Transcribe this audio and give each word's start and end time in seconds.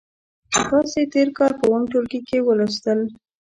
تاسې 0.69 1.01
تېر 1.13 1.27
کال 1.37 1.51
په 1.59 1.65
اووم 1.69 1.83
ټولګي 1.91 2.19
کې 2.27 2.37
ولوستل. 2.47 2.99